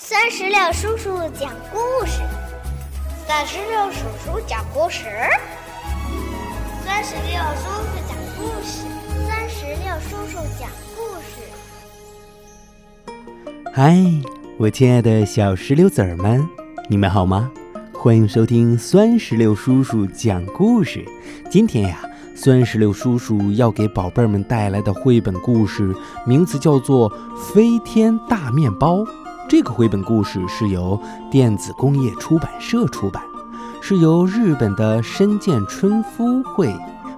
[0.00, 2.22] 三十六叔叔讲故事，
[3.26, 5.06] 三十六叔叔讲故事，
[6.86, 8.86] 三十六叔叔讲故事，
[9.26, 11.42] 三十六叔叔讲故事。
[13.74, 13.98] 嗨，
[14.56, 16.48] 我亲爱的小石榴籽儿们，
[16.88, 17.50] 你们好吗？
[17.92, 21.04] 欢迎收听酸石榴叔叔讲故事。
[21.50, 21.98] 今天呀，
[22.36, 25.92] 酸石榴叔叔要给宝贝们带来的绘本故事
[26.24, 27.10] 名字叫做
[27.52, 28.98] 《飞天大面包》。
[29.48, 31.00] 这个绘本故事是由
[31.30, 33.24] 电子工业出版社出版，
[33.80, 36.70] 是由日本的深见春夫绘，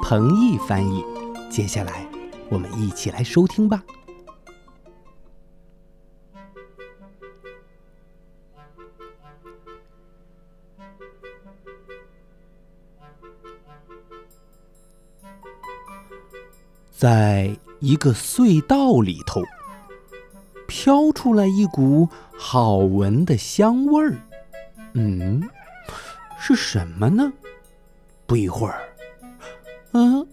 [0.00, 1.04] 彭毅翻译。
[1.50, 2.08] 接下来，
[2.48, 3.82] 我们一起来收听吧。
[16.90, 19.42] 在一个隧道里头。
[20.84, 22.06] 飘出来一股
[22.36, 24.18] 好闻的香味儿，
[24.92, 25.42] 嗯，
[26.38, 27.32] 是什么呢？
[28.26, 28.82] 不一会儿，
[29.92, 30.26] 嗯，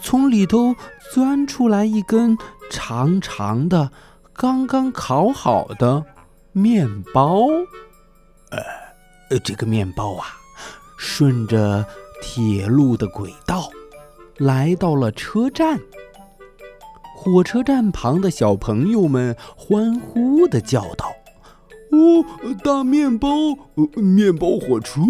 [0.00, 0.74] 从里头
[1.12, 2.36] 钻出来一根
[2.68, 3.92] 长长的、
[4.32, 6.04] 刚刚烤好的
[6.50, 7.46] 面包。
[8.50, 10.26] 呃，这个面包啊，
[10.98, 11.86] 顺着
[12.20, 13.70] 铁路的轨道
[14.38, 15.78] 来到了车站。
[17.24, 21.14] 火车站旁的小朋友们欢呼的叫道
[21.92, 22.26] ：“哦，
[22.64, 23.28] 大面包，
[23.94, 25.00] 面包火车，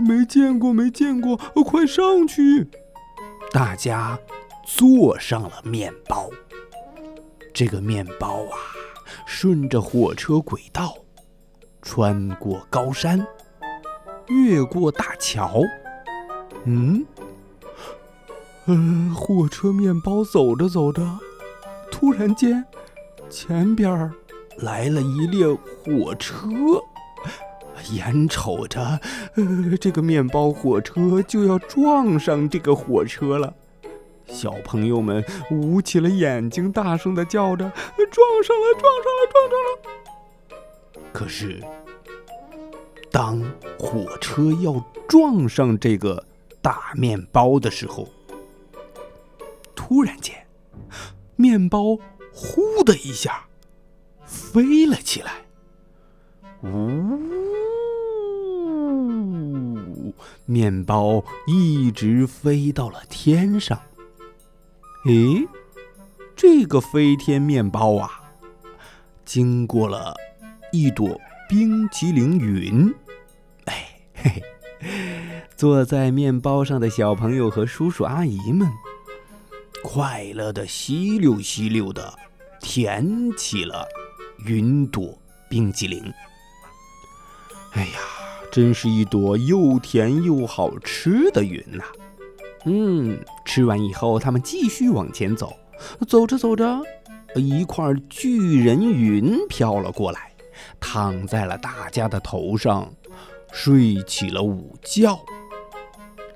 [0.00, 2.68] 没见过，没见过，快上去！”
[3.50, 4.16] 大家
[4.64, 6.30] 坐上了面包。
[7.52, 8.54] 这个面包啊，
[9.26, 10.94] 顺着火车轨道，
[11.82, 13.26] 穿过高山，
[14.28, 15.60] 越过大桥。
[16.66, 17.04] 嗯，
[18.66, 21.18] 嗯，火车面包走着走着。
[21.90, 22.64] 突然间，
[23.28, 24.10] 前边
[24.58, 26.48] 来了一列火车，
[27.92, 28.80] 眼瞅着，
[29.34, 33.52] 呃，这个面包火车就要撞上这个火车了。
[34.26, 37.64] 小朋友们捂起了眼睛，大声的叫着
[38.10, 41.62] ：“撞上了，撞上了，撞上了！”可是，
[43.10, 43.42] 当
[43.78, 46.24] 火车要撞上这个
[46.60, 48.06] 大面包的时候，
[49.74, 50.34] 突然间。
[51.38, 51.96] 面包
[52.32, 53.46] 呼的一下
[54.24, 55.32] 飞了起来，
[56.64, 57.16] 呜！
[60.46, 63.80] 面包一直飞到了天上。
[65.06, 65.46] 咦，
[66.34, 68.20] 这个飞天面包啊，
[69.24, 70.16] 经过了
[70.72, 72.92] 一朵冰淇淋云。
[73.66, 74.42] 哎嘿
[74.80, 78.68] 嘿，坐在面包上的小朋友和叔叔阿姨们。
[79.90, 82.12] 快乐的吸溜吸溜的
[82.60, 83.88] 舔起了
[84.44, 85.18] 云朵
[85.48, 86.12] 冰激凌。
[87.72, 87.98] 哎呀，
[88.52, 91.84] 真是一朵又甜又好吃的云呐！
[92.66, 95.56] 嗯，吃完以后，他们继续往前走。
[96.06, 96.82] 走着走着，
[97.34, 100.34] 一块巨人云飘了过来，
[100.78, 102.92] 躺在了大家的头上，
[103.52, 105.18] 睡起了午觉。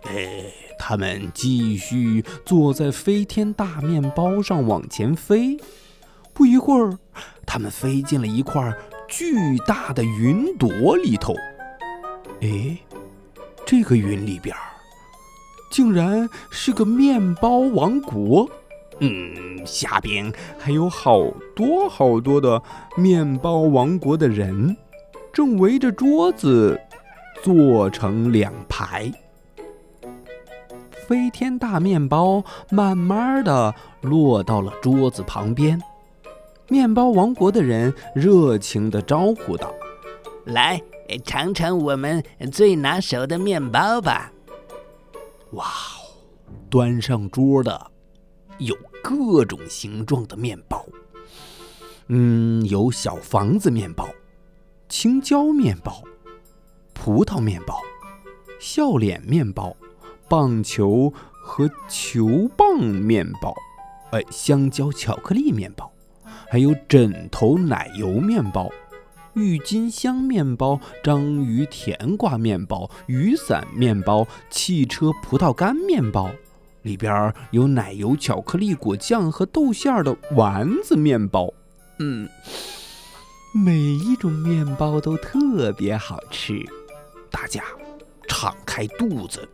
[0.04, 0.50] 哎。
[0.84, 5.56] 他们继续坐在飞天大面包上往前飞，
[6.34, 6.98] 不一会儿，
[7.46, 8.74] 他们飞进了一块
[9.06, 11.36] 巨大的云朵里头。
[12.40, 12.76] 哎，
[13.64, 14.54] 这个云里边
[15.70, 18.50] 竟然是个面包王国。
[18.98, 22.60] 嗯，下边还有好多好多的
[22.96, 24.76] 面包王国的人，
[25.32, 26.80] 正围着桌子
[27.40, 29.12] 坐成两排。
[31.12, 35.78] 飞天大面包慢慢的落到了桌子旁边，
[36.70, 39.74] 面包王国的人热情的招呼道
[40.46, 40.80] ：“来
[41.22, 44.32] 尝尝我们最拿手的面包吧！”
[45.52, 46.16] 哇哦，
[46.70, 47.90] 端上桌的
[48.56, 50.82] 有各种形状的面包，
[52.06, 54.08] 嗯，有小房子面包、
[54.88, 56.02] 青椒面包、
[56.94, 57.78] 葡萄面包、
[58.58, 59.76] 笑脸面包。
[60.32, 61.12] 棒球
[61.42, 63.54] 和球棒面包，
[64.12, 65.92] 哎，香蕉巧克力面包，
[66.50, 68.70] 还有枕头奶油面包、
[69.34, 76.30] 郁金香面包、章鱼甜瓜面包、雨伞面包、汽车葡萄干面包，
[76.80, 81.52] 里边有奶油巧克力果酱和豆馅儿的丸子面包。
[81.98, 82.26] 嗯，
[83.54, 86.58] 每一种面包都特别好吃，
[87.30, 87.62] 大家
[88.26, 89.46] 敞开肚子。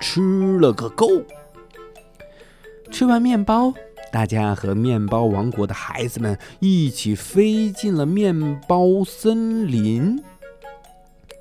[0.00, 1.08] 吃了个够。
[2.90, 3.74] 吃完面包，
[4.10, 10.22] 大家和面包王国的孩子们一起飞进了面包森林。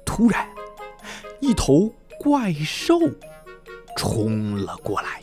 [0.05, 0.47] 突然，
[1.39, 2.99] 一头怪兽
[3.95, 5.21] 冲了过来。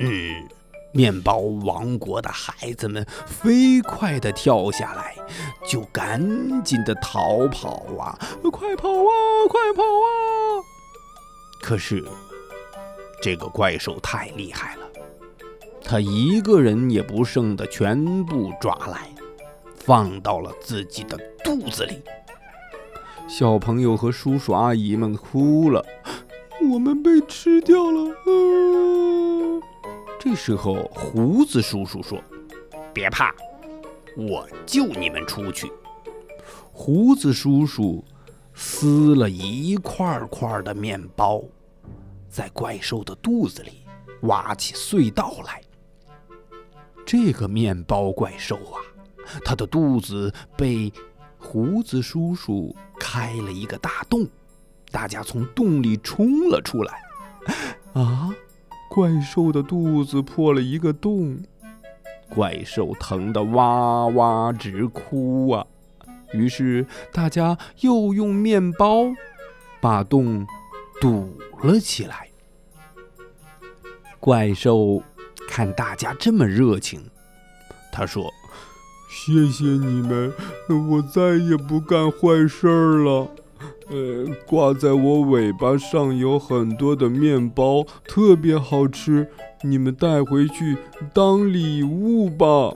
[0.00, 0.48] 嗯，
[0.92, 5.16] 面包王国的孩子们飞快地跳下来，
[5.66, 8.18] 就赶紧的逃跑啊！
[8.52, 9.10] 快跑啊！
[9.48, 10.62] 快跑啊！
[11.60, 12.04] 可是，
[13.22, 14.82] 这个怪兽太厉害了，
[15.84, 19.08] 他一个人也不剩的全部抓来，
[19.76, 22.02] 放到了自己的肚子里。
[23.28, 25.86] 小朋友和叔叔阿姨们哭了，
[26.72, 28.12] 我们被吃掉了。
[30.18, 32.20] 这时候，胡子叔叔说
[32.92, 33.32] ：“别怕，
[34.16, 35.70] 我救你们出去。”
[36.74, 38.04] 胡子叔叔
[38.52, 41.40] 撕了一块块的面包，
[42.32, 43.84] 在怪兽的肚子里
[44.22, 45.60] 挖起隧道来。
[47.04, 48.80] 这个面包怪兽啊，
[49.44, 50.90] 它的肚子被
[51.38, 52.74] 胡子叔叔。
[52.98, 54.28] 开了一个大洞，
[54.92, 57.02] 大家从洞里冲了出来。
[57.94, 58.30] 啊！
[58.88, 61.42] 怪兽的肚子破了一个洞，
[62.28, 65.66] 怪兽疼得哇哇直哭啊！
[66.32, 69.06] 于是大家又用面包
[69.80, 70.46] 把洞
[71.02, 72.28] 堵了起来。
[74.20, 75.02] 怪兽
[75.48, 77.10] 看大家这么热情，
[77.90, 78.32] 他说。
[79.10, 80.32] 谢谢你们，
[80.88, 82.68] 我再也不干坏事
[83.02, 83.28] 了。
[83.90, 89.28] 呃，挂在我尾巴上有很多的面包，特别好吃，
[89.62, 90.78] 你们带回去
[91.12, 92.72] 当礼物吧。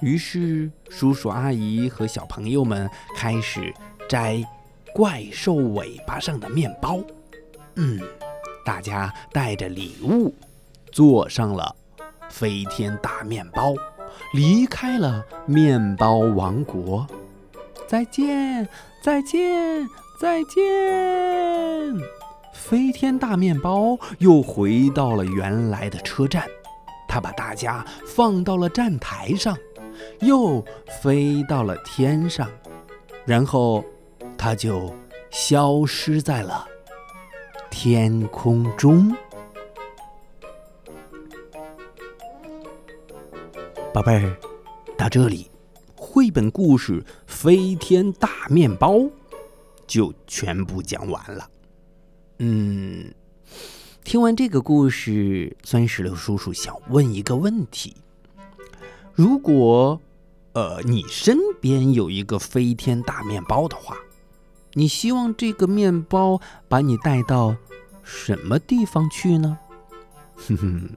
[0.00, 3.72] 于是，叔叔阿姨和小朋友们开始
[4.08, 4.42] 摘
[4.96, 6.98] 怪兽尾巴上的面包。
[7.74, 8.00] 嗯，
[8.64, 10.34] 大家带着礼物，
[10.90, 11.76] 坐上了
[12.30, 13.74] 飞天大面包。
[14.32, 17.06] 离开了面包王国，
[17.86, 18.66] 再见，
[19.02, 19.86] 再见，
[20.18, 20.64] 再见！
[22.54, 26.48] 飞天大面包又回到了原来的车站，
[27.06, 29.54] 他把大家放到了站台上，
[30.20, 30.64] 又
[31.02, 32.48] 飞到了天上，
[33.26, 33.84] 然后
[34.46, 34.94] 他就
[35.32, 36.68] 消失在了
[37.68, 39.12] 天空中。
[43.92, 44.36] 宝贝儿，
[44.96, 45.50] 到这里，
[45.96, 48.94] 绘本故事《飞天大面包》
[49.84, 51.50] 就全部讲完了。
[52.38, 53.12] 嗯，
[54.04, 57.96] 听完这个故事，酸石榴叔叔想问一个问题：
[59.12, 60.00] 如果
[60.52, 63.96] 呃你身边有一个飞天大面包的话，
[64.78, 66.38] 你希望这个面包
[66.68, 67.56] 把你带到
[68.02, 69.58] 什么地方去呢？
[70.36, 70.90] 哼哼。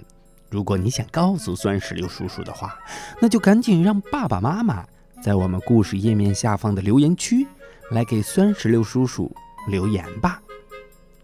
[0.50, 2.78] 如果你想告诉酸石榴叔叔的话，
[3.22, 4.86] 那就赶紧让爸爸妈妈
[5.24, 7.48] 在我们故事页面下方的留言区
[7.92, 9.32] 来给酸石榴叔叔
[9.68, 10.42] 留言吧。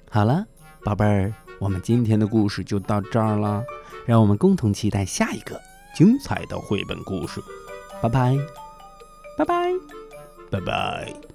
[0.10, 0.46] 好了，
[0.81, 3.66] 宝贝儿，我们今天的故事就到这儿了，
[4.06, 5.60] 让我们共同期待下一个
[5.94, 7.42] 精彩的绘本故事。
[8.01, 8.38] 拜拜，
[9.38, 9.74] 拜拜，
[10.50, 11.35] 拜拜。